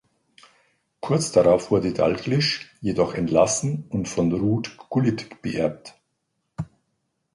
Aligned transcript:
Kurz 0.99 1.31
darauf 1.31 1.69
wurde 1.69 1.93
Dalglish 1.93 2.75
jedoch 2.81 3.13
entlassen 3.13 3.85
und 3.89 4.07
von 4.09 4.33
Ruud 4.33 4.67
Gullit 4.89 5.43
beerbt. 5.43 5.93